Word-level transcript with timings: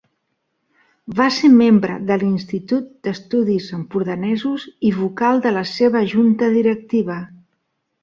Va 1.19 1.27
ser 1.35 1.49
membre 1.57 1.97
de 2.07 2.17
l'Institut 2.23 2.89
d'Estudis 3.09 3.69
Empordanesos 3.79 4.67
i 4.91 4.95
vocal 4.99 5.47
de 5.49 5.57
la 5.59 5.67
seva 5.77 6.07
Junta 6.17 6.55
Directiva. 6.61 7.25